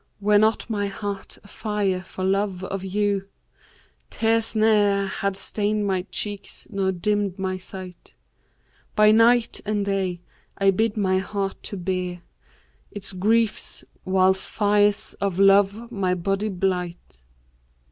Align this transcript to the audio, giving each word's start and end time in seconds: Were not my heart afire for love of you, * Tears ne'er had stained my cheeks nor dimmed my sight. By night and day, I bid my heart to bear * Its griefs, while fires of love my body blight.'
Were 0.19 0.39
not 0.39 0.67
my 0.67 0.87
heart 0.87 1.37
afire 1.43 2.01
for 2.01 2.23
love 2.23 2.63
of 2.63 2.83
you, 2.83 3.27
* 3.69 4.09
Tears 4.09 4.55
ne'er 4.55 5.05
had 5.05 5.35
stained 5.37 5.85
my 5.85 6.07
cheeks 6.09 6.67
nor 6.71 6.91
dimmed 6.91 7.37
my 7.37 7.57
sight. 7.57 8.15
By 8.95 9.11
night 9.11 9.61
and 9.63 9.85
day, 9.85 10.21
I 10.57 10.71
bid 10.71 10.97
my 10.97 11.19
heart 11.19 11.61
to 11.69 11.77
bear 11.77 12.23
* 12.55 12.57
Its 12.91 13.13
griefs, 13.13 13.85
while 14.03 14.33
fires 14.33 15.13
of 15.21 15.37
love 15.37 15.91
my 15.91 16.15
body 16.15 16.49
blight.' 16.49 17.21